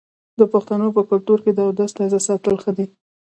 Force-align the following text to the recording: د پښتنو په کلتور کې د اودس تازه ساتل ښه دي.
د 0.39 0.41
پښتنو 0.53 0.87
په 0.95 1.01
کلتور 1.09 1.39
کې 1.43 1.51
د 1.53 1.59
اودس 1.67 1.91
تازه 1.97 2.19
ساتل 2.27 2.55
ښه 2.63 2.71
دي. 2.77 2.85